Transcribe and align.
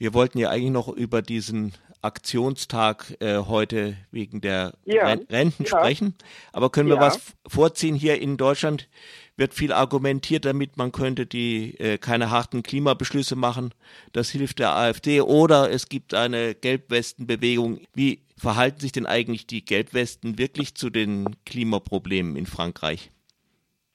Wir 0.00 0.14
wollten 0.14 0.38
ja 0.38 0.48
eigentlich 0.48 0.70
noch 0.70 0.88
über 0.88 1.20
diesen 1.20 1.74
Aktionstag 2.00 3.18
äh, 3.20 3.36
heute 3.36 3.98
wegen 4.10 4.40
der 4.40 4.72
ja, 4.86 5.04
Renten 5.04 5.64
ja. 5.64 5.66
sprechen. 5.66 6.14
Aber 6.54 6.70
können 6.70 6.88
wir 6.88 6.96
ja. 6.96 7.02
was 7.02 7.20
vorziehen? 7.46 7.94
Hier 7.94 8.18
in 8.18 8.38
Deutschland 8.38 8.88
wird 9.36 9.52
viel 9.52 9.74
argumentiert 9.74 10.46
damit, 10.46 10.78
man 10.78 10.90
könnte 10.90 11.26
die 11.26 11.78
äh, 11.78 11.98
keine 11.98 12.30
harten 12.30 12.62
Klimabeschlüsse 12.62 13.36
machen. 13.36 13.74
Das 14.12 14.30
hilft 14.30 14.58
der 14.58 14.74
AfD. 14.74 15.20
Oder 15.20 15.70
es 15.70 15.90
gibt 15.90 16.14
eine 16.14 16.54
Gelbwestenbewegung. 16.54 17.80
Wie 17.92 18.22
verhalten 18.38 18.80
sich 18.80 18.92
denn 18.92 19.04
eigentlich 19.04 19.46
die 19.46 19.66
Gelbwesten 19.66 20.38
wirklich 20.38 20.74
zu 20.76 20.88
den 20.88 21.36
Klimaproblemen 21.44 22.36
in 22.36 22.46
Frankreich? 22.46 23.10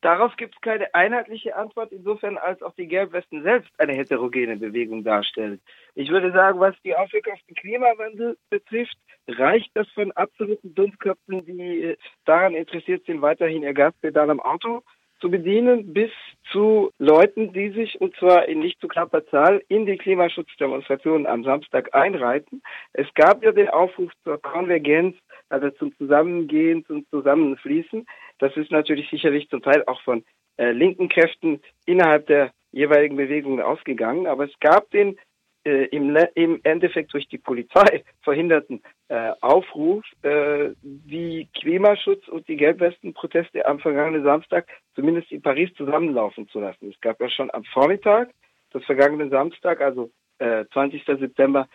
Darauf 0.05 0.37
gibt 0.37 0.53
es 0.53 0.61
keine 0.61 0.93
einheitliche 0.93 1.55
Antwort, 1.55 1.91
insofern 1.91 2.37
als 2.37 2.61
auch 2.61 2.75
die 2.75 2.85
Gelbwesten 2.85 3.41
selbst 3.41 3.71
eine 3.79 3.93
heterogene 3.93 4.55
Bewegung 4.55 5.03
darstellen. 5.03 5.59
Ich 5.95 6.09
würde 6.09 6.31
sagen, 6.31 6.59
was 6.59 6.75
die 6.83 6.95
Auswirkungen 6.95 7.37
auf 7.37 7.41
den 7.49 7.55
Klimawandel 7.55 8.37
betrifft, 8.51 8.95
reicht 9.27 9.71
das 9.73 9.89
von 9.95 10.11
absoluten 10.11 10.75
Dummköpfen, 10.75 11.43
die 11.47 11.81
äh, 11.81 11.97
daran 12.23 12.53
interessiert 12.53 13.03
sind, 13.07 13.23
weiterhin 13.23 13.63
ihr 13.63 13.73
Gaspedal 13.73 14.29
am 14.29 14.39
Auto 14.39 14.83
zu 15.21 15.31
bedienen, 15.31 15.91
bis 15.91 16.11
zu 16.51 16.91
Leuten, 16.99 17.51
die 17.51 17.69
sich, 17.69 17.99
und 17.99 18.15
zwar 18.17 18.47
in 18.47 18.59
nicht 18.59 18.79
zu 18.79 18.87
knapper 18.87 19.25
Zahl, 19.25 19.63
in 19.69 19.87
die 19.87 19.97
Klimaschutzdemonstrationen 19.97 21.25
am 21.25 21.43
Samstag 21.43 21.95
einreiten. 21.95 22.61
Es 22.93 23.07
gab 23.15 23.43
ja 23.43 23.51
den 23.51 23.69
Aufruf 23.69 24.11
zur 24.23 24.39
Konvergenz, 24.39 25.15
also 25.49 25.71
zum 25.71 25.95
Zusammengehen, 25.97 26.85
zum 26.85 27.07
Zusammenfließen. 27.09 28.05
Das 28.39 28.55
ist 28.57 28.71
natürlich 28.71 29.09
sicherlich 29.09 29.49
zum 29.49 29.61
Teil 29.61 29.83
auch 29.87 30.01
von 30.01 30.23
äh, 30.57 30.71
linken 30.71 31.09
Kräften 31.09 31.61
innerhalb 31.85 32.27
der 32.27 32.51
jeweiligen 32.71 33.15
Bewegungen 33.15 33.61
ausgegangen, 33.61 34.27
aber 34.27 34.45
es 34.45 34.59
gab 34.59 34.89
den 34.91 35.17
äh, 35.65 35.85
im, 35.85 36.15
im 36.35 36.59
Endeffekt 36.63 37.13
durch 37.13 37.27
die 37.27 37.37
Polizei 37.37 38.03
verhinderten 38.21 38.81
äh, 39.07 39.31
Aufruf, 39.41 40.03
äh, 40.21 40.69
die 40.81 41.47
Klimaschutz 41.55 42.27
und 42.27 42.47
die 42.47 42.57
Gelbwesten-Proteste 42.57 43.65
am 43.65 43.79
vergangenen 43.79 44.23
Samstag 44.23 44.67
zumindest 44.93 45.31
in 45.31 45.41
Paris 45.41 45.73
zusammenlaufen 45.75 46.47
zu 46.49 46.59
lassen. 46.59 46.89
Es 46.89 47.01
gab 47.01 47.19
ja 47.19 47.29
schon 47.29 47.51
am 47.51 47.63
Vormittag 47.65 48.29
des 48.73 48.83
vergangenen 48.85 49.29
Samstag, 49.29 49.81
also 49.81 50.11
äh, 50.39 50.65
20. 50.73 51.03
September, 51.05 51.67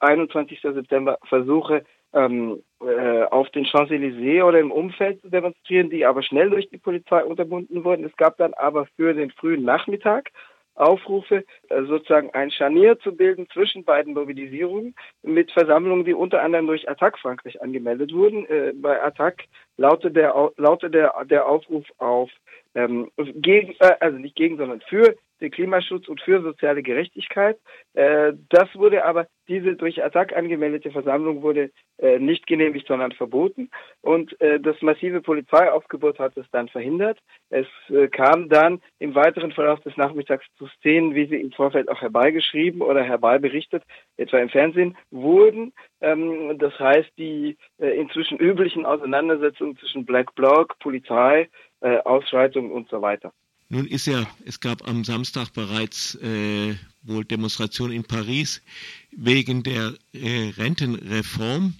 21. 0.00 0.60
September 0.60 1.18
Versuche, 1.28 1.84
ähm, 2.12 2.62
äh, 2.80 3.24
auf 3.24 3.50
den 3.50 3.64
Champs-Élysées 3.64 4.42
oder 4.42 4.60
im 4.60 4.72
Umfeld 4.72 5.20
zu 5.20 5.28
demonstrieren, 5.28 5.90
die 5.90 6.06
aber 6.06 6.22
schnell 6.22 6.50
durch 6.50 6.68
die 6.70 6.78
Polizei 6.78 7.24
unterbunden 7.24 7.84
wurden. 7.84 8.04
Es 8.04 8.16
gab 8.16 8.36
dann 8.38 8.54
aber 8.54 8.86
für 8.96 9.14
den 9.14 9.30
frühen 9.30 9.64
Nachmittag 9.64 10.30
Aufrufe, 10.78 11.44
äh, 11.68 11.82
sozusagen 11.84 12.30
ein 12.30 12.50
Scharnier 12.50 12.98
zu 13.00 13.14
bilden 13.14 13.48
zwischen 13.52 13.84
beiden 13.84 14.14
Mobilisierungen 14.14 14.94
mit 15.22 15.50
Versammlungen, 15.50 16.04
die 16.04 16.14
unter 16.14 16.42
anderem 16.42 16.68
durch 16.68 16.88
Attac 16.88 17.18
Frankreich 17.18 17.60
angemeldet 17.60 18.14
wurden. 18.14 18.46
Äh, 18.46 18.72
bei 18.76 19.02
Attac 19.02 19.44
lautet 19.78 20.14
der, 20.14 20.52
lautet 20.56 20.92
der, 20.92 21.14
der 21.24 21.48
Aufruf 21.48 21.86
auf 21.96 22.30
ähm, 22.74 23.10
gegen, 23.16 23.74
äh, 23.80 23.94
also 24.00 24.18
nicht 24.18 24.36
gegen, 24.36 24.58
sondern 24.58 24.82
für 24.82 25.16
den 25.40 25.50
Klimaschutz 25.50 26.08
und 26.08 26.20
für 26.20 26.42
soziale 26.42 26.82
Gerechtigkeit. 26.82 27.58
Äh, 27.94 28.32
das 28.50 28.74
wurde 28.74 29.04
aber, 29.04 29.26
diese 29.46 29.76
durch 29.76 30.02
Attac 30.04 30.36
angemeldete 30.36 30.90
Versammlung 30.90 31.42
wurde 31.42 31.70
äh, 31.98 32.18
nicht 32.18 32.46
genehmigt, 32.46 32.86
sondern 32.86 33.12
verboten. 33.12 33.70
Und 34.02 34.38
äh, 34.40 34.60
das 34.60 34.80
massive 34.82 35.20
Polizeiaufgebot 35.20 36.18
hat 36.18 36.36
es 36.36 36.46
dann 36.50 36.68
verhindert. 36.68 37.18
Es 37.50 37.66
äh, 37.88 38.08
kam 38.08 38.48
dann 38.48 38.80
im 38.98 39.14
weiteren 39.14 39.52
Verlauf 39.52 39.80
des 39.80 39.96
Nachmittags 39.96 40.44
zu 40.58 40.66
Szenen, 40.66 41.14
wie 41.14 41.26
sie 41.26 41.40
im 41.40 41.52
Vorfeld 41.52 41.88
auch 41.88 42.00
herbeigeschrieben 42.00 42.82
oder 42.82 43.02
herbeiberichtet, 43.02 43.82
etwa 44.16 44.38
im 44.38 44.48
Fernsehen, 44.48 44.96
wurden. 45.10 45.72
Ähm, 46.00 46.58
das 46.58 46.78
heißt, 46.78 47.10
die 47.18 47.56
äh, 47.78 47.98
inzwischen 48.00 48.38
üblichen 48.38 48.86
Auseinandersetzungen 48.86 49.76
zwischen 49.78 50.04
Black 50.04 50.34
Bloc, 50.34 50.78
Polizei, 50.78 51.48
äh, 51.80 51.98
Ausschreitungen 51.98 52.70
und 52.70 52.88
so 52.88 53.02
weiter. 53.02 53.32
Nun 53.70 53.86
ist 53.86 54.06
ja, 54.06 54.26
es 54.46 54.60
gab 54.60 54.88
am 54.88 55.04
Samstag 55.04 55.52
bereits 55.52 56.14
äh, 56.22 56.74
wohl 57.02 57.24
Demonstrationen 57.24 57.94
in 57.94 58.04
Paris 58.04 58.62
wegen 59.10 59.62
der 59.62 59.92
äh, 60.14 60.52
Rentenreform. 60.56 61.74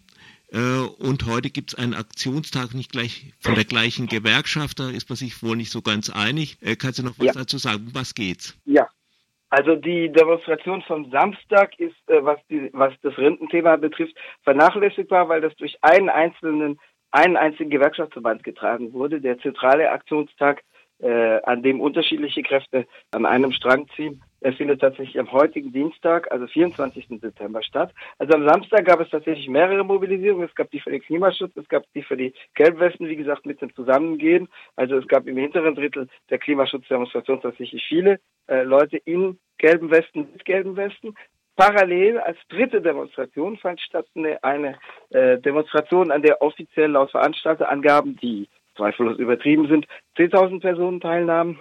Äh, 0.52 0.58
und 0.58 1.24
heute 1.26 1.48
gibt 1.48 1.72
es 1.72 1.78
einen 1.78 1.94
Aktionstag 1.94 2.74
nicht 2.74 2.92
gleich 2.92 3.32
von 3.40 3.54
der 3.54 3.64
gleichen 3.64 4.06
Gewerkschaft. 4.06 4.80
Da 4.80 4.90
ist 4.90 5.08
man 5.08 5.16
sich 5.16 5.42
wohl 5.42 5.56
nicht 5.56 5.70
so 5.70 5.80
ganz 5.80 6.10
einig. 6.10 6.58
Äh, 6.60 6.76
kannst 6.76 6.98
du 6.98 7.04
noch 7.04 7.18
was 7.18 7.26
ja. 7.26 7.32
dazu 7.32 7.56
sagen? 7.56 7.86
Um 7.86 7.94
was 7.94 8.14
geht's? 8.14 8.54
Ja, 8.66 8.86
also 9.50 9.76
die 9.76 10.10
Demonstration 10.12 10.82
vom 10.82 11.10
Samstag 11.10 11.78
ist, 11.78 11.96
äh, 12.08 12.24
was, 12.24 12.38
die, 12.50 12.70
was 12.72 12.92
das 13.02 13.16
Rententhema 13.16 13.76
betrifft, 13.76 14.14
vernachlässigbar, 14.44 15.28
weil 15.28 15.40
das 15.40 15.54
durch 15.56 15.76
einen 15.82 16.08
einzelnen, 16.08 16.78
einen 17.10 17.36
einzigen 17.36 17.70
Gewerkschaftsverband 17.70 18.44
getragen 18.44 18.92
wurde. 18.92 19.20
Der 19.20 19.38
zentrale 19.38 19.90
Aktionstag 19.90 20.62
äh, 20.98 21.40
an 21.42 21.62
dem 21.62 21.80
unterschiedliche 21.80 22.42
Kräfte 22.42 22.86
an 23.12 23.24
einem 23.24 23.52
Strang 23.52 23.88
ziehen. 23.96 24.22
Er 24.40 24.52
findet 24.52 24.80
tatsächlich 24.80 25.18
am 25.18 25.32
heutigen 25.32 25.72
Dienstag, 25.72 26.30
also 26.30 26.46
24. 26.46 27.20
September 27.20 27.62
statt. 27.62 27.92
Also 28.18 28.34
am 28.34 28.48
Samstag 28.48 28.84
gab 28.84 29.00
es 29.00 29.10
tatsächlich 29.10 29.48
mehrere 29.48 29.84
Mobilisierungen. 29.84 30.48
Es 30.48 30.54
gab 30.54 30.70
die 30.70 30.80
für 30.80 30.90
den 30.90 31.02
Klimaschutz, 31.02 31.56
es 31.56 31.68
gab 31.68 31.84
die 31.94 32.02
für 32.02 32.16
die 32.16 32.32
Gelbwesten, 32.54 33.08
wie 33.08 33.16
gesagt, 33.16 33.46
mit 33.46 33.60
dem 33.60 33.74
Zusammengehen. 33.74 34.48
Also 34.76 34.96
es 34.96 35.08
gab 35.08 35.26
im 35.26 35.36
hinteren 35.36 35.74
Drittel 35.74 36.08
der 36.30 36.38
Klimaschutzdemonstration 36.38 37.40
tatsächlich 37.40 37.84
viele 37.88 38.20
äh, 38.46 38.62
Leute 38.62 38.98
in 38.98 39.38
gelben 39.58 39.90
Westen, 39.90 40.28
mit 40.32 40.44
gelben 40.44 40.76
Westen. 40.76 41.14
Parallel 41.56 42.18
als 42.18 42.38
dritte 42.48 42.80
Demonstration 42.80 43.56
fand 43.56 43.80
statt 43.80 44.06
eine, 44.14 44.42
eine 44.44 44.78
äh, 45.10 45.38
Demonstration, 45.38 46.12
an 46.12 46.22
der 46.22 46.40
offiziell 46.40 46.92
laut 46.92 47.10
Veranstalterangaben 47.10 48.16
die 48.16 48.48
zweifellos 48.76 49.18
übertrieben 49.18 49.66
sind, 49.66 49.86
10.000 50.16 50.60
Personen 50.60 51.00
teilnahmen, 51.00 51.58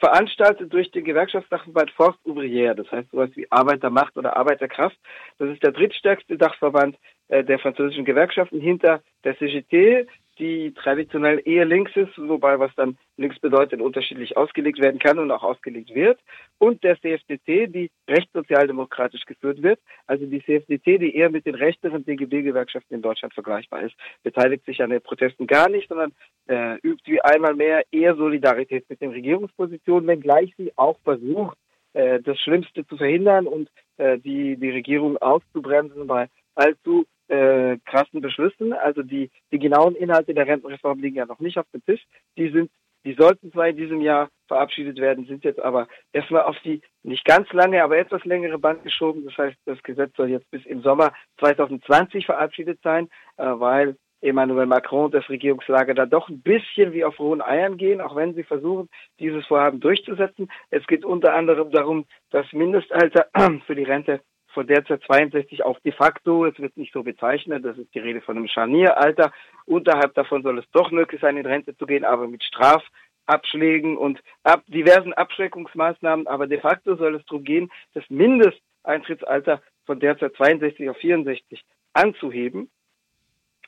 veranstaltet 0.00 0.72
durch 0.72 0.90
den 0.90 1.04
Gewerkschaftsdachverband 1.04 1.90
Forst 1.92 2.18
Ouvrière, 2.24 2.74
das 2.74 2.90
heißt 2.90 3.10
sowas 3.10 3.30
wie 3.34 3.46
Arbeitermacht 3.50 4.16
oder 4.16 4.36
Arbeiterkraft. 4.36 4.96
Das 5.38 5.50
ist 5.50 5.62
der 5.62 5.72
drittstärkste 5.72 6.38
Dachverband 6.38 6.96
äh, 7.28 7.44
der 7.44 7.58
französischen 7.58 8.06
Gewerkschaften 8.06 8.60
hinter 8.60 9.02
der 9.24 9.36
CGT, 9.38 10.08
die 10.40 10.72
traditionell 10.72 11.40
eher 11.44 11.64
links 11.64 11.92
ist, 11.94 12.16
wobei 12.16 12.58
was 12.58 12.74
dann 12.74 12.96
links 13.16 13.38
bedeutet, 13.38 13.80
unterschiedlich 13.80 14.36
ausgelegt 14.36 14.80
werden 14.80 14.98
kann 14.98 15.18
und 15.18 15.30
auch 15.30 15.42
ausgelegt 15.42 15.94
wird. 15.94 16.18
Und 16.58 16.82
der 16.82 16.98
CFDT, 17.00 17.68
die 17.68 17.90
rechtssozialdemokratisch 18.08 19.24
geführt 19.26 19.62
wird. 19.62 19.78
Also 20.06 20.26
die 20.26 20.42
CFDT, 20.42 20.98
die 20.98 21.14
eher 21.14 21.30
mit 21.30 21.46
den 21.46 21.54
rechteren 21.54 22.04
DGB-Gewerkschaften 22.04 22.94
in 22.94 23.02
Deutschland 23.02 23.34
vergleichbar 23.34 23.82
ist, 23.82 23.94
beteiligt 24.22 24.64
sich 24.64 24.82
an 24.82 24.90
den 24.90 25.02
Protesten 25.02 25.46
gar 25.46 25.68
nicht, 25.68 25.88
sondern 25.88 26.12
äh, 26.48 26.78
übt 26.82 27.02
wie 27.04 27.20
einmal 27.20 27.54
mehr 27.54 27.84
eher 27.92 28.16
Solidarität 28.16 28.88
mit 28.88 29.00
den 29.00 29.10
Regierungspositionen, 29.10 30.08
wenngleich 30.08 30.54
sie 30.56 30.72
auch 30.76 30.98
versucht, 31.04 31.56
äh, 31.92 32.20
das 32.20 32.38
Schlimmste 32.38 32.86
zu 32.86 32.96
verhindern 32.96 33.46
und 33.46 33.68
äh, 33.98 34.18
die, 34.18 34.56
die 34.56 34.70
Regierung 34.70 35.18
auszubremsen 35.18 36.06
bei 36.06 36.28
allzu 36.54 37.06
äh, 37.30 37.78
krassen 37.84 38.20
Beschlüssen. 38.20 38.72
Also 38.72 39.02
die, 39.02 39.30
die 39.52 39.58
genauen 39.58 39.94
Inhalte 39.94 40.34
der 40.34 40.46
Rentenreform 40.46 41.00
liegen 41.00 41.16
ja 41.16 41.26
noch 41.26 41.40
nicht 41.40 41.58
auf 41.58 41.66
dem 41.72 41.84
Tisch. 41.84 42.04
Die 42.36 42.50
sind, 42.50 42.70
die 43.04 43.14
sollten 43.14 43.52
zwar 43.52 43.68
in 43.68 43.76
diesem 43.76 44.00
Jahr 44.00 44.28
verabschiedet 44.48 44.98
werden, 44.98 45.26
sind 45.26 45.44
jetzt 45.44 45.60
aber 45.60 45.86
erstmal 46.12 46.42
auf 46.42 46.58
die 46.64 46.82
nicht 47.02 47.24
ganz 47.24 47.50
lange, 47.52 47.82
aber 47.82 47.98
etwas 47.98 48.24
längere 48.24 48.58
Band 48.58 48.82
geschoben. 48.82 49.24
Das 49.24 49.38
heißt, 49.38 49.56
das 49.64 49.82
Gesetz 49.82 50.14
soll 50.16 50.28
jetzt 50.28 50.50
bis 50.50 50.66
im 50.66 50.82
Sommer 50.82 51.12
2020 51.38 52.26
verabschiedet 52.26 52.80
sein, 52.82 53.08
äh, 53.36 53.44
weil 53.44 53.96
Emmanuel 54.22 54.66
Macron 54.66 55.06
und 55.06 55.14
das 55.14 55.28
Regierungslager 55.28 55.94
da 55.94 56.04
doch 56.04 56.28
ein 56.28 56.42
bisschen 56.42 56.92
wie 56.92 57.04
auf 57.04 57.18
rohen 57.18 57.40
Eiern 57.40 57.76
gehen, 57.76 58.00
auch 58.00 58.16
wenn 58.16 58.34
sie 58.34 58.42
versuchen, 58.42 58.88
dieses 59.18 59.46
Vorhaben 59.46 59.80
durchzusetzen. 59.80 60.50
Es 60.68 60.86
geht 60.86 61.04
unter 61.04 61.34
anderem 61.34 61.70
darum, 61.70 62.04
das 62.30 62.52
Mindestalter 62.52 63.28
für 63.66 63.74
die 63.74 63.84
Rente 63.84 64.20
von 64.52 64.66
derzeit 64.66 65.02
62 65.02 65.64
auf 65.64 65.78
de 65.80 65.92
facto, 65.92 66.44
es 66.44 66.58
wird 66.58 66.76
nicht 66.76 66.92
so 66.92 67.02
bezeichnet, 67.02 67.64
das 67.64 67.78
ist 67.78 67.94
die 67.94 67.98
Rede 67.98 68.20
von 68.20 68.36
einem 68.36 68.48
Scharnieralter. 68.48 69.32
Unterhalb 69.66 70.14
davon 70.14 70.42
soll 70.42 70.58
es 70.58 70.70
doch 70.72 70.90
möglich 70.90 71.20
sein, 71.20 71.36
in 71.36 71.46
Rente 71.46 71.76
zu 71.76 71.86
gehen, 71.86 72.04
aber 72.04 72.26
mit 72.26 72.42
Strafabschlägen 72.42 73.96
und 73.96 74.20
ab 74.42 74.62
diversen 74.66 75.12
Abschreckungsmaßnahmen. 75.12 76.26
Aber 76.26 76.46
de 76.46 76.60
facto 76.60 76.96
soll 76.96 77.16
es 77.16 77.24
darum 77.26 77.44
gehen, 77.44 77.70
das 77.94 78.04
Mindesteintrittsalter 78.08 79.62
von 79.86 80.00
derzeit 80.00 80.34
62 80.34 80.90
auf 80.90 80.96
64 80.98 81.62
anzuheben. 81.92 82.70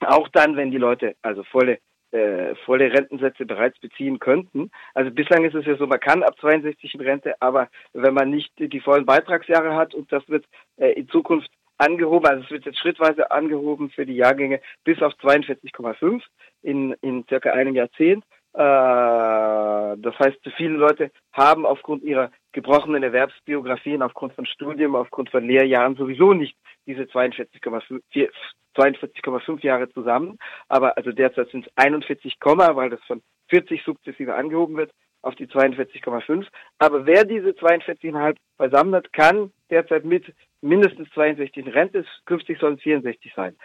Auch 0.00 0.28
dann, 0.28 0.56
wenn 0.56 0.70
die 0.70 0.78
Leute 0.78 1.14
also 1.22 1.44
volle 1.44 1.78
äh, 2.12 2.54
volle 2.64 2.92
Rentensätze 2.92 3.46
bereits 3.46 3.78
beziehen 3.78 4.18
könnten. 4.18 4.70
Also 4.94 5.10
bislang 5.10 5.44
ist 5.44 5.54
es 5.54 5.66
ja 5.66 5.76
so, 5.76 5.86
man 5.86 6.00
kann 6.00 6.22
ab 6.22 6.36
62 6.40 6.94
in 6.94 7.00
Rente, 7.00 7.34
aber 7.40 7.68
wenn 7.92 8.14
man 8.14 8.30
nicht 8.30 8.52
die 8.58 8.80
vollen 8.80 9.06
Beitragsjahre 9.06 9.74
hat 9.74 9.94
und 9.94 10.12
das 10.12 10.28
wird 10.28 10.44
äh, 10.76 10.92
in 10.92 11.08
Zukunft 11.08 11.50
angehoben, 11.78 12.26
also 12.26 12.44
es 12.44 12.50
wird 12.50 12.66
jetzt 12.66 12.78
schrittweise 12.78 13.30
angehoben 13.30 13.90
für 13.90 14.06
die 14.06 14.16
Jahrgänge 14.16 14.60
bis 14.84 15.02
auf 15.02 15.14
42,5 15.14 16.22
in, 16.62 16.94
in 17.00 17.24
circa 17.28 17.52
einem 17.52 17.74
Jahrzehnt. 17.74 18.24
Äh, 18.54 18.58
das 18.58 20.18
heißt, 20.18 20.38
viele 20.56 20.76
Leute 20.76 21.10
haben 21.32 21.64
aufgrund 21.66 22.02
ihrer 22.02 22.30
gebrochenen 22.52 23.02
Erwerbsbiografien 23.02 24.02
aufgrund 24.02 24.34
von 24.34 24.46
Studium, 24.46 24.94
aufgrund 24.94 25.30
von 25.30 25.46
Lehrjahren 25.46 25.96
sowieso 25.96 26.32
nicht 26.32 26.56
diese 26.86 27.02
42,5 27.02 28.00
42,5 28.74 29.62
Jahre 29.62 29.90
zusammen. 29.90 30.38
Aber 30.68 30.96
also 30.96 31.12
derzeit 31.12 31.50
sind 31.50 31.66
es 31.66 31.72
41, 31.76 32.36
weil 32.40 32.90
das 32.90 33.00
von 33.04 33.22
40 33.48 33.82
sukzessive 33.84 34.34
angehoben 34.34 34.76
wird 34.76 34.92
auf 35.22 35.34
die 35.36 35.46
42,5. 35.46 36.46
Aber 36.78 37.06
wer 37.06 37.24
diese 37.24 37.50
42,5 37.50 38.36
beisammen 38.56 38.94
hat, 38.94 39.12
kann 39.12 39.52
derzeit 39.70 40.04
mit 40.04 40.24
mindestens 40.60 41.08
62 41.10 41.66
in 41.66 41.72
Rente, 41.72 42.04
künftig 42.24 42.58
sollen 42.58 42.76
es 42.76 42.82
64 42.82 43.32
sein. 43.34 43.56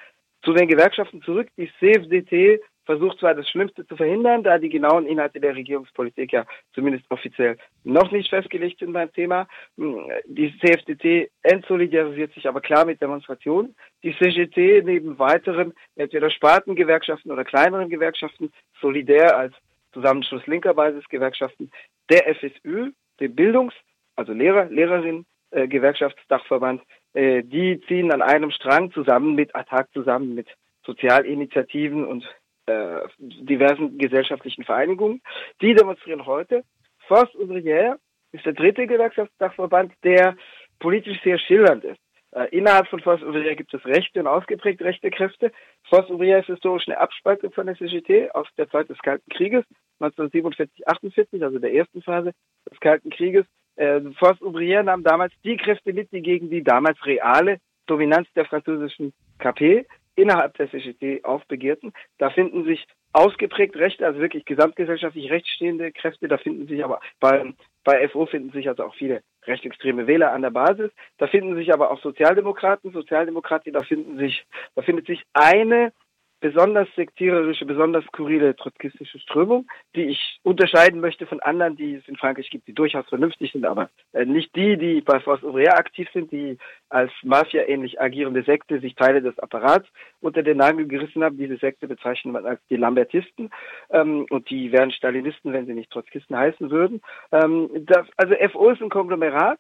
Zu 0.43 0.53
den 0.53 0.67
Gewerkschaften 0.67 1.21
zurück. 1.21 1.47
Die 1.57 1.71
CFDT 1.79 2.61
versucht 2.87 3.19
zwar 3.19 3.35
das 3.35 3.47
Schlimmste 3.49 3.85
zu 3.85 3.95
verhindern, 3.95 4.43
da 4.43 4.57
die 4.57 4.69
genauen 4.69 5.05
Inhalte 5.05 5.39
der 5.39 5.55
Regierungspolitik 5.55 6.31
ja 6.31 6.45
zumindest 6.73 7.05
offiziell 7.11 7.57
noch 7.83 8.11
nicht 8.11 8.29
festgelegt 8.29 8.79
sind 8.79 8.93
beim 8.93 9.11
Thema. 9.11 9.47
Die 9.75 10.57
CFDT 10.59 11.29
entsolidarisiert 11.43 12.33
sich 12.33 12.47
aber 12.47 12.61
klar 12.61 12.85
mit 12.85 13.01
Demonstrationen. 13.01 13.75
Die 14.03 14.15
CGT 14.17 14.83
neben 14.85 15.19
weiteren, 15.19 15.73
entweder 15.97 16.31
Spartengewerkschaften 16.31 17.29
oder 17.29 17.43
kleineren 17.43 17.89
Gewerkschaften, 17.89 18.51
solidär 18.81 19.37
als 19.37 19.53
Zusammenschluss 19.91 20.47
linker 20.47 20.73
Basisgewerkschaften, 20.73 21.69
der 22.09 22.33
FSÜ, 22.35 22.93
der 23.19 23.27
Bildungs-, 23.27 23.75
also 24.15 24.31
Lehrer, 24.31 24.65
Lehrerinnen, 24.65 25.25
äh, 25.51 25.67
Gewerkschaftsdachverband, 25.67 26.81
äh, 27.13 27.43
die 27.43 27.81
ziehen 27.87 28.11
an 28.13 28.21
einem 28.21 28.51
Strang 28.51 28.91
zusammen 28.91 29.35
mit 29.35 29.53
Attac, 29.55 29.91
zusammen 29.93 30.35
mit 30.35 30.47
Sozialinitiativen 30.85 32.05
und 32.05 32.23
äh, 32.67 33.07
diversen 33.17 33.97
gesellschaftlichen 33.97 34.63
Vereinigungen. 34.63 35.21
Die 35.61 35.73
demonstrieren 35.73 36.25
heute. 36.25 36.63
Force 37.07 37.33
Ouvrière 37.35 37.97
ist 38.31 38.45
der 38.45 38.53
dritte 38.53 38.87
Gewerkschaftsdachverband, 38.87 39.93
der 40.03 40.35
politisch 40.79 41.21
sehr 41.23 41.39
schildernd 41.39 41.83
ist. 41.83 41.99
Äh, 42.31 42.49
innerhalb 42.55 42.87
von 42.87 42.99
Force 42.99 43.21
Ouvrière 43.23 43.55
gibt 43.55 43.73
es 43.73 43.85
rechte 43.85 44.19
und 44.19 44.27
ausgeprägt 44.27 44.81
rechte 44.81 45.09
Kräfte. 45.09 45.51
Force 45.89 46.09
Ouvrière 46.09 46.39
ist 46.39 46.47
historisch 46.47 46.87
eine 46.87 46.99
Abspaltung 46.99 47.51
von 47.51 47.67
der 47.67 47.75
CGT 47.77 48.31
aus 48.31 48.47
der 48.57 48.69
Zeit 48.69 48.89
des 48.89 48.99
Kalten 48.99 49.29
Krieges, 49.31 49.63
1947, 49.99 50.87
48, 50.87 51.43
also 51.43 51.59
der 51.59 51.73
ersten 51.73 52.01
Phase 52.01 52.33
des 52.69 52.79
Kalten 52.79 53.09
Krieges. 53.09 53.45
Äh, 53.77 54.01
Force 54.19 54.41
Ouvrière 54.41 54.83
nahm 54.83 55.03
damals 55.03 55.33
die 55.43 55.57
Kräfte 55.57 55.93
mit, 55.93 56.11
die 56.11 56.21
gegen 56.21 56.49
die 56.49 56.63
damals 56.63 57.03
reale 57.05 57.59
Dominanz 57.85 58.27
der 58.35 58.45
französischen 58.45 59.13
KP 59.39 59.85
innerhalb 60.17 60.57
der 60.57 60.69
CGT 60.69 61.23
aufbegehrten. 61.23 61.93
Da 62.17 62.29
finden 62.29 62.65
sich 62.65 62.85
ausgeprägt 63.13 63.75
rechte, 63.75 64.05
also 64.05 64.19
wirklich 64.19 64.45
gesamtgesellschaftlich 64.45 65.31
rechtsstehende 65.31 65.91
Kräfte. 65.91 66.27
Da 66.27 66.37
finden 66.37 66.67
sich 66.67 66.83
aber 66.83 66.99
bei, 67.19 67.53
bei 67.83 68.07
FO 68.09 68.25
finden 68.25 68.51
sich 68.51 68.67
also 68.67 68.83
auch 68.83 68.95
viele 68.95 69.21
rechtsextreme 69.45 70.07
Wähler 70.07 70.33
an 70.33 70.41
der 70.41 70.49
Basis. 70.49 70.91
Da 71.17 71.27
finden 71.27 71.55
sich 71.55 71.73
aber 71.73 71.91
auch 71.91 72.01
Sozialdemokraten, 72.01 72.91
Sozialdemokraten, 72.91 73.73
da 73.73 73.83
finden 73.83 74.17
sich, 74.17 74.45
da 74.75 74.81
findet 74.81 75.07
sich 75.07 75.23
eine 75.33 75.93
besonders 76.39 76.87
sektiererische, 76.95 77.65
besonders 77.65 78.05
skurrile 78.05 78.55
trotzkistische 78.55 79.19
Strömung, 79.19 79.67
die 79.95 80.03
ich 80.03 80.39
unterscheiden 80.43 80.99
möchte 80.99 81.25
von 81.25 81.39
anderen, 81.39 81.75
die 81.75 81.95
es 81.95 82.07
in 82.07 82.15
Frankreich 82.15 82.49
gibt, 82.49 82.67
die 82.67 82.73
durchaus 82.73 83.07
vernünftig 83.07 83.51
sind, 83.51 83.65
aber 83.65 83.89
äh, 84.13 84.25
nicht 84.25 84.55
die, 84.55 84.77
die 84.77 85.01
bei 85.01 85.19
Force 85.19 85.41
Ouvrière 85.41 85.77
aktiv 85.77 86.07
sind, 86.13 86.31
die 86.31 86.57
als 86.89 87.11
Mafia-ähnlich 87.23 87.99
agierende 87.99 88.43
Sekte 88.43 88.79
sich 88.79 88.95
Teile 88.95 89.21
des 89.21 89.37
Apparats 89.39 89.87
unter 90.21 90.43
den 90.43 90.57
Nagel 90.57 90.87
gerissen 90.87 91.23
haben. 91.23 91.37
Diese 91.37 91.57
Sekte 91.57 91.87
bezeichnet 91.87 92.33
man 92.33 92.45
als 92.45 92.61
die 92.69 92.77
Lambertisten 92.77 93.49
ähm, 93.89 94.25
und 94.29 94.49
die 94.49 94.71
wären 94.71 94.91
Stalinisten, 94.91 95.53
wenn 95.53 95.65
sie 95.65 95.73
nicht 95.73 95.91
Trotzkisten 95.91 96.37
heißen 96.37 96.69
würden. 96.69 97.01
Ähm, 97.31 97.69
das, 97.85 98.07
also 98.15 98.35
FO 98.51 98.69
ist 98.69 98.81
ein 98.81 98.89
Konglomerat, 98.89 99.59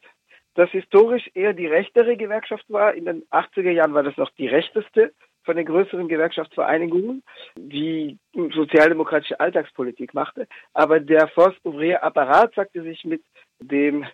das 0.53 0.69
historisch 0.71 1.29
eher 1.33 1.53
die 1.53 1.67
rechtere 1.67 2.17
Gewerkschaft 2.17 2.65
war. 2.69 2.93
In 2.93 3.05
den 3.05 3.23
80er 3.25 3.71
Jahren 3.71 3.93
war 3.93 4.03
das 4.03 4.17
noch 4.17 4.31
die 4.31 4.47
rechteste 4.47 5.13
von 5.47 5.55
den 5.55 5.65
größeren 5.65 6.09
Gewerkschaftsvereinigungen, 6.09 7.23
die 7.55 8.19
sozialdemokratische 8.53 9.39
Alltagspolitik 9.39 10.13
machte. 10.13 10.45
Aber 10.73 10.99
der 10.99 11.29
Force 11.29 11.55
Ouvrier 11.63 12.03
Apparat 12.03 12.53
sagte 12.53 12.83
sich 12.83 13.05
mit 13.05 13.23
dem 13.59 14.05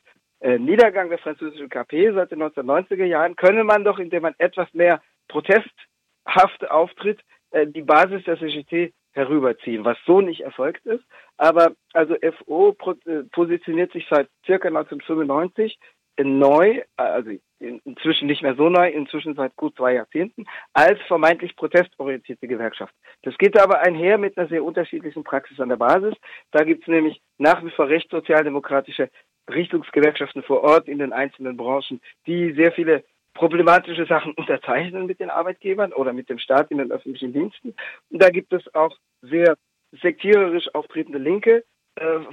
äh, 0.42 0.60
Niedergang 0.60 1.10
der 1.10 1.18
französischen 1.18 1.70
KP 1.70 2.14
seit 2.14 2.32
den 2.32 2.44
1990er 2.44 3.06
Jahren, 3.06 3.36
könne 3.36 3.64
man 3.64 3.84
doch, 3.84 3.98
indem 3.98 4.22
man 4.22 4.36
etwas 4.38 4.72
mehr 4.74 5.02
protesthaft 5.28 6.70
auftritt, 6.70 7.20
äh, 7.50 7.66
die 7.66 7.82
Basis 7.82 8.24
der 8.26 8.38
CGT 8.38 8.94
herüberziehen, 9.14 9.86
was 9.86 9.98
so 10.06 10.22
nicht 10.22 10.42
erfolgt 10.42 10.86
ist. 10.86 11.04
Aber 11.38 11.72
also 11.94 12.16
FO 12.46 12.76
äh, 13.06 13.24
positioniert 13.32 13.92
sich 13.92 14.06
seit 14.08 14.30
circa 14.46 14.68
1995 14.68 15.80
neu, 16.22 16.82
also 16.96 17.32
inzwischen 17.60 18.28
nicht 18.28 18.42
mehr 18.42 18.56
so 18.56 18.70
neu, 18.70 18.90
inzwischen 18.90 19.36
seit 19.36 19.56
gut 19.56 19.76
zwei 19.78 19.94
Jahrzehnten, 19.94 20.46
als 20.74 21.00
vermeintlich 21.08 21.56
protestorientierte 21.56 22.48
Gewerkschaft. 22.48 22.94
Das 23.24 23.38
geht 23.38 23.60
aber 23.60 23.80
einher 23.80 24.18
mit 24.18 24.38
einer 24.38 24.48
sehr 24.50 24.64
unterschiedlichen 24.64 25.24
Praxis 25.24 25.60
an 25.60 25.70
der 25.70 25.78
Basis. 25.78 26.14
Da 26.52 26.64
gibt 26.64 26.84
es 26.84 26.88
nämlich 26.88 27.22
nach 27.38 27.64
wie 27.64 27.72
vor 27.72 27.88
rechtssozialdemokratische 27.88 29.10
Richtungsgewerkschaften 29.50 30.44
vor 30.44 30.64
Ort 30.64 30.88
in 30.88 31.00
den 31.00 31.14
einzelnen 31.14 31.58
Branchen, 31.58 32.02
die 32.28 32.54
sehr 32.54 32.72
viele 32.72 33.04
problematische 33.34 34.06
Sachen 34.06 34.34
unterzeichnen 34.34 35.06
mit 35.06 35.20
den 35.20 35.30
Arbeitgebern 35.30 35.94
oder 35.94 36.14
mit 36.14 36.30
dem 36.30 36.38
Staat 36.38 36.72
in 36.72 36.78
den 36.78 36.92
öffentlichen 36.92 37.34
Diensten. 37.34 37.76
Und 38.10 38.22
da 38.22 38.30
gibt 38.30 38.54
es 38.54 38.74
auch 38.76 38.96
sehr 39.22 39.58
sektiererisch 39.92 40.74
auftretende 40.74 41.20
Linke, 41.20 41.64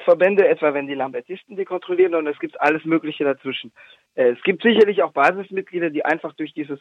Verbände, 0.05 0.49
etwa 0.49 0.73
wenn 0.73 0.87
die 0.87 0.95
Lambertisten 0.95 1.57
die 1.57 1.65
kontrollieren 1.65 2.15
und 2.15 2.27
es 2.27 2.39
gibt 2.39 2.61
alles 2.61 2.85
Mögliche 2.85 3.25
dazwischen. 3.25 3.73
Äh, 4.15 4.31
es 4.31 4.43
gibt 4.43 4.63
sicherlich 4.63 5.03
auch 5.03 5.13
Basismitglieder, 5.13 5.91
die 5.91 6.05
einfach 6.05 6.33
durch 6.33 6.55
dieses 6.55 6.81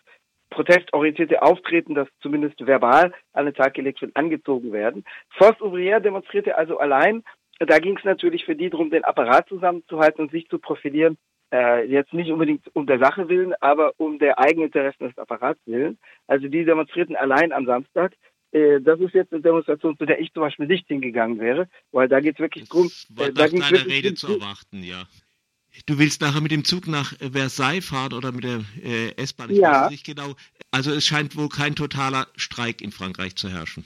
protestorientierte 0.49 1.41
Auftreten, 1.41 1.93
das 1.93 2.07
zumindest 2.21 2.65
verbal 2.65 3.13
an 3.33 3.45
den 3.45 3.53
Tag 3.53 3.73
gelegt 3.73 4.01
wird, 4.01 4.15
angezogen 4.15 4.71
werden. 4.71 5.03
Force 5.37 5.59
Ouvrière 5.59 5.99
demonstrierte 5.99 6.57
also 6.57 6.79
allein. 6.79 7.23
Da 7.59 7.79
ging 7.79 7.97
es 7.97 8.03
natürlich 8.05 8.45
für 8.45 8.55
die 8.55 8.69
darum, 8.69 8.89
den 8.89 9.03
Apparat 9.03 9.47
zusammenzuhalten 9.49 10.21
und 10.21 10.31
sich 10.31 10.47
zu 10.47 10.57
profilieren. 10.57 11.17
Äh, 11.51 11.85
jetzt 11.85 12.13
nicht 12.13 12.31
unbedingt 12.31 12.65
um 12.73 12.85
der 12.85 12.99
Sache 12.99 13.27
willen, 13.27 13.53
aber 13.59 13.93
um 13.97 14.19
der 14.19 14.39
Eigeninteressen 14.39 15.07
des 15.07 15.17
Apparats 15.17 15.59
willen. 15.65 15.97
Also 16.27 16.47
die 16.47 16.63
demonstrierten 16.63 17.15
allein 17.15 17.51
am 17.51 17.65
Samstag. 17.65 18.13
Äh, 18.51 18.81
das 18.81 18.99
ist 18.99 19.13
jetzt 19.13 19.31
eine 19.31 19.41
Demonstration, 19.41 19.97
zu 19.97 20.05
der 20.05 20.19
ich 20.19 20.33
zum 20.33 20.41
Beispiel 20.41 20.67
nicht 20.67 20.87
hingegangen 20.87 21.39
wäre, 21.39 21.69
weil 21.91 22.07
da 22.07 22.19
geht 22.19 22.35
es 22.35 22.39
wirklich 22.39 22.63
das 22.63 22.69
drum. 22.69 22.89
War 23.09 23.27
äh, 23.27 23.33
da 23.33 23.47
nach 23.47 23.71
deiner 23.71 23.85
Rede 23.85 24.13
zu 24.15 24.27
erwarten, 24.27 24.83
ja. 24.83 25.03
Du 25.85 25.99
willst 25.99 26.21
nachher 26.21 26.41
mit 26.41 26.51
dem 26.51 26.65
Zug 26.65 26.87
nach 26.87 27.13
Versailles 27.19 27.85
fahren 27.85 28.13
oder 28.13 28.31
mit 28.31 28.43
der 28.43 28.61
äh, 28.83 29.15
S-Bahn? 29.17 29.51
Ich 29.51 29.59
ja. 29.59 29.83
weiß 29.83 29.91
nicht 29.91 30.05
genau. 30.05 30.35
Also 30.71 30.91
es 30.91 31.05
scheint 31.05 31.37
wohl 31.37 31.49
kein 31.49 31.75
totaler 31.75 32.27
Streik 32.35 32.81
in 32.81 32.91
Frankreich 32.91 33.35
zu 33.35 33.49
herrschen. 33.49 33.85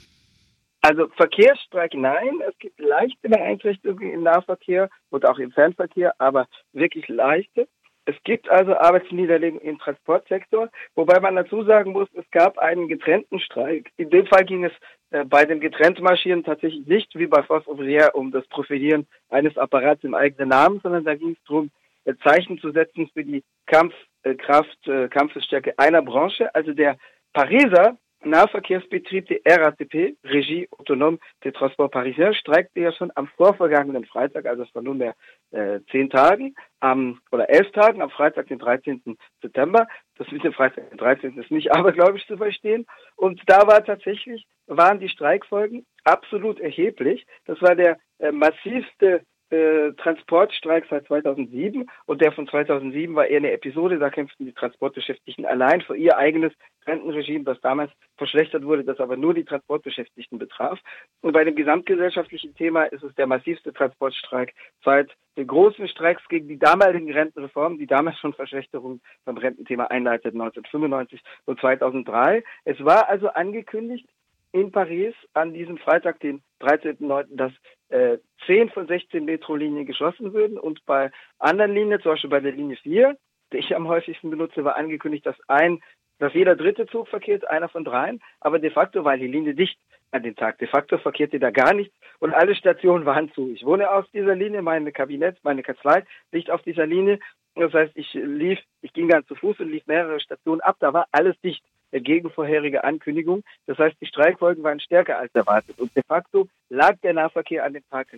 Also 0.80 1.08
Verkehrsstreik 1.16 1.94
nein, 1.94 2.40
es 2.46 2.58
gibt 2.58 2.78
leichte 2.78 3.28
Beeinträchtigungen 3.28 4.12
im 4.12 4.22
Nahverkehr 4.22 4.90
und 5.08 5.24
auch 5.24 5.38
im 5.38 5.50
Fernverkehr, 5.50 6.14
aber 6.18 6.46
wirklich 6.72 7.08
leichte. 7.08 7.68
Es 8.06 8.16
gibt 8.24 8.48
also 8.50 8.76
Arbeitsniederlegungen 8.76 9.64
im 9.64 9.78
Transportsektor, 9.78 10.68
wobei 10.94 11.20
man 11.20 11.36
dazu 11.36 11.64
sagen 11.64 11.92
muss, 11.92 12.08
es 12.14 12.30
gab 12.30 12.58
einen 12.58 12.88
getrennten 12.88 13.40
Streik. 13.40 13.90
In 13.96 14.10
dem 14.10 14.26
Fall 14.26 14.44
ging 14.44 14.64
es 14.64 14.72
äh, 15.10 15.24
bei 15.24 15.44
dem 15.46 15.60
getrennten 15.60 16.02
Marschieren 16.02 16.44
tatsächlich 16.44 16.86
nicht 16.86 17.14
wie 17.14 17.26
bei 17.26 17.42
Force 17.42 17.66
Ouvrière 17.66 18.10
um 18.12 18.30
das 18.30 18.46
Profilieren 18.48 19.06
eines 19.30 19.56
Apparats 19.56 20.04
im 20.04 20.14
eigenen 20.14 20.50
Namen, 20.50 20.80
sondern 20.82 21.04
da 21.04 21.14
ging 21.14 21.30
es 21.30 21.44
darum, 21.46 21.70
äh, 22.04 22.14
Zeichen 22.22 22.58
zu 22.58 22.72
setzen 22.72 23.08
für 23.14 23.24
die 23.24 23.42
Kampfkraft, 23.66 24.86
äh, 24.86 25.08
Kampfesstärke 25.08 25.78
einer 25.78 26.02
Branche. 26.02 26.54
Also 26.54 26.74
der 26.74 26.98
Pariser 27.32 27.96
Nahverkehrsbetrieb, 28.24 29.26
die 29.26 29.40
RATP, 29.44 30.16
Regie 30.24 30.68
Autonome 30.70 31.18
des 31.44 31.52
Transports 31.52 31.92
Parisiens, 31.92 32.36
streikte 32.36 32.80
ja 32.80 32.92
schon 32.92 33.12
am 33.14 33.28
vorvergangenen 33.28 34.04
Freitag, 34.04 34.46
also 34.46 34.64
vor 34.66 34.82
nunmehr 34.82 35.14
äh, 35.50 35.80
zehn 35.90 36.10
Tagen, 36.10 36.54
am, 36.80 37.20
oder 37.30 37.48
elf 37.48 37.70
Tagen, 37.72 38.02
am 38.02 38.10
Freitag, 38.10 38.48
den 38.48 38.58
13. 38.58 39.16
September. 39.40 39.86
Das 40.16 40.30
mit 40.30 40.44
dem 40.44 40.52
Freitag, 40.52 40.90
den 40.90 40.98
13. 40.98 41.38
ist 41.38 41.50
nicht 41.50 41.72
abergläubisch 41.76 42.26
zu 42.26 42.36
verstehen. 42.36 42.86
Und 43.16 43.42
da 43.46 43.66
war 43.66 43.84
tatsächlich, 43.84 44.46
waren 44.66 45.00
die 45.00 45.08
Streikfolgen 45.08 45.86
absolut 46.04 46.60
erheblich. 46.60 47.26
Das 47.46 47.60
war 47.62 47.74
der 47.74 47.98
äh, 48.18 48.32
massivste 48.32 49.22
äh, 49.54 49.92
Transportstreik 49.94 50.86
seit 50.90 51.06
2007 51.06 51.88
und 52.06 52.20
der 52.20 52.32
von 52.32 52.46
2007 52.48 53.14
war 53.14 53.26
eher 53.26 53.38
eine 53.38 53.52
Episode, 53.52 53.98
da 53.98 54.10
kämpften 54.10 54.46
die 54.46 54.52
Transportbeschäftigten 54.52 55.46
allein 55.46 55.82
für 55.82 55.96
ihr 55.96 56.16
eigenes 56.16 56.52
Rentenregime, 56.86 57.44
das 57.44 57.60
damals 57.60 57.92
verschlechtert 58.16 58.64
wurde, 58.64 58.84
das 58.84 59.00
aber 59.00 59.16
nur 59.16 59.34
die 59.34 59.44
Transportbeschäftigten 59.44 60.38
betraf. 60.38 60.78
Und 61.22 61.32
bei 61.32 61.44
dem 61.44 61.54
gesamtgesellschaftlichen 61.54 62.54
Thema 62.54 62.84
ist 62.84 63.02
es 63.02 63.14
der 63.14 63.26
massivste 63.26 63.72
Transportstreik 63.72 64.52
seit 64.84 65.10
den 65.36 65.46
großen 65.46 65.88
Streiks 65.88 66.22
gegen 66.28 66.48
die 66.48 66.58
damaligen 66.58 67.12
Rentenreformen, 67.12 67.78
die 67.78 67.86
damals 67.86 68.18
schon 68.18 68.34
Verschlechterungen 68.34 69.00
beim 69.24 69.36
Rententhema 69.36 69.84
einleiteten, 69.84 70.40
1995 70.40 71.20
und 71.46 71.60
2003. 71.60 72.44
Es 72.64 72.84
war 72.84 73.08
also 73.08 73.28
angekündigt, 73.28 74.08
in 74.54 74.70
Paris 74.70 75.14
an 75.32 75.52
diesem 75.52 75.78
Freitag, 75.78 76.20
den 76.20 76.40
13.09., 76.60 77.26
dass 77.30 77.52
äh, 77.94 78.18
10 78.46 78.70
von 78.70 78.88
16 78.88 79.24
Metrolinien 79.24 79.86
geschlossen 79.86 80.32
würden 80.32 80.58
und 80.58 80.84
bei 80.84 81.12
anderen 81.38 81.72
Linien, 81.72 82.00
zum 82.00 82.12
Beispiel 82.12 82.30
bei 82.30 82.40
der 82.40 82.52
Linie 82.52 82.76
4, 82.76 83.16
die 83.52 83.58
ich 83.58 83.74
am 83.74 83.86
häufigsten 83.86 84.30
benutze, 84.30 84.64
war 84.64 84.76
angekündigt, 84.76 85.24
dass 85.24 85.36
ein, 85.46 85.80
dass 86.18 86.34
jeder 86.34 86.56
dritte 86.56 86.86
Zug 86.86 87.08
verkehrt, 87.08 87.48
einer 87.48 87.68
von 87.68 87.84
dreien, 87.84 88.20
aber 88.40 88.58
de 88.58 88.70
facto 88.70 89.04
war 89.04 89.16
die 89.16 89.28
Linie 89.28 89.54
dicht 89.54 89.78
an 90.10 90.24
dem 90.24 90.34
Tag. 90.34 90.58
De 90.58 90.66
facto 90.66 90.98
verkehrte 90.98 91.38
da 91.38 91.50
gar 91.50 91.72
nichts 91.72 91.94
und 92.18 92.34
alle 92.34 92.56
Stationen 92.56 93.06
waren 93.06 93.32
zu. 93.32 93.52
Ich 93.52 93.64
wohne 93.64 93.88
aus 93.88 94.10
dieser 94.12 94.34
Linie, 94.34 94.62
meine 94.62 94.90
Kabinett, 94.90 95.38
meine 95.44 95.62
Kanzlei 95.62 96.04
liegt 96.32 96.50
auf 96.50 96.62
dieser 96.62 96.86
Linie. 96.86 97.20
Das 97.54 97.72
heißt, 97.72 97.92
ich 97.94 98.12
lief, 98.14 98.58
ich 98.82 98.92
ging 98.92 99.08
dann 99.08 99.24
zu 99.26 99.36
Fuß 99.36 99.60
und 99.60 99.70
lief 99.70 99.86
mehrere 99.86 100.18
Stationen 100.18 100.60
ab, 100.60 100.76
da 100.80 100.92
war 100.92 101.06
alles 101.12 101.40
dicht 101.42 101.64
gegen 102.00 102.30
vorherige 102.30 102.84
Ankündigung. 102.84 103.42
Das 103.66 103.78
heißt, 103.78 103.96
die 104.00 104.06
Streikfolgen 104.06 104.62
waren 104.62 104.80
stärker 104.80 105.18
als 105.18 105.34
erwartet. 105.34 105.78
Und 105.78 105.94
de 105.96 106.02
facto 106.06 106.48
lag 106.68 106.96
der 107.02 107.14
Nahverkehr 107.14 107.64
an 107.64 107.74
dem 107.74 107.84
Tag 107.90 108.08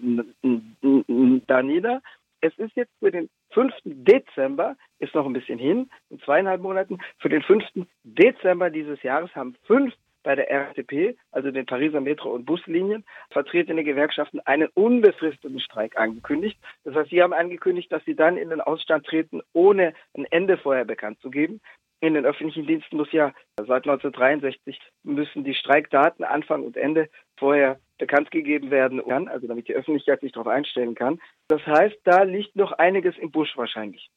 da 1.46 1.62
nieder. 1.62 2.02
Es 2.40 2.56
ist 2.58 2.76
jetzt 2.76 2.92
für 3.00 3.10
den 3.10 3.28
5. 3.52 3.72
Dezember, 3.84 4.76
ist 4.98 5.14
noch 5.14 5.26
ein 5.26 5.32
bisschen 5.32 5.58
hin, 5.58 5.90
in 6.10 6.20
zweieinhalb 6.20 6.60
Monaten, 6.60 6.98
für 7.18 7.28
den 7.28 7.42
5. 7.42 7.64
Dezember 8.04 8.70
dieses 8.70 9.02
Jahres 9.02 9.34
haben 9.34 9.56
fünf 9.64 9.94
bei 10.26 10.34
der 10.34 10.50
RTP, 10.50 11.16
also 11.30 11.52
den 11.52 11.66
Pariser 11.66 12.00
Metro- 12.00 12.34
und 12.34 12.46
Buslinien, 12.46 13.04
vertretene 13.30 13.84
Gewerkschaften 13.84 14.40
einen 14.40 14.68
unbefristeten 14.74 15.60
Streik 15.60 15.96
angekündigt. 15.96 16.58
Das 16.82 16.96
heißt, 16.96 17.10
sie 17.10 17.22
haben 17.22 17.32
angekündigt, 17.32 17.92
dass 17.92 18.04
sie 18.04 18.16
dann 18.16 18.36
in 18.36 18.50
den 18.50 18.60
Ausstand 18.60 19.06
treten, 19.06 19.40
ohne 19.52 19.94
ein 20.14 20.24
Ende 20.24 20.58
vorher 20.58 20.84
bekannt 20.84 21.20
zu 21.20 21.30
geben. 21.30 21.60
In 22.00 22.14
den 22.14 22.26
öffentlichen 22.26 22.66
Diensten 22.66 22.96
muss 22.96 23.10
ja 23.12 23.32
seit 23.56 23.86
1963 23.86 24.78
müssen 25.02 25.44
die 25.44 25.54
Streikdaten 25.54 26.24
Anfang 26.24 26.62
und 26.62 26.76
Ende 26.76 27.08
vorher 27.38 27.80
bekannt 27.98 28.30
gegeben 28.30 28.70
werden 28.70 29.02
kann, 29.06 29.28
also 29.28 29.46
damit 29.46 29.68
die 29.68 29.74
Öffentlichkeit 29.74 30.20
sich 30.20 30.32
darauf 30.32 30.48
einstellen 30.48 30.94
kann. 30.94 31.20
Das 31.48 31.66
heißt, 31.66 31.96
da 32.04 32.22
liegt 32.24 32.54
noch 32.54 32.72
einiges 32.72 33.16
im 33.16 33.30
Busch 33.30 33.56
wahrscheinlich. 33.56 34.10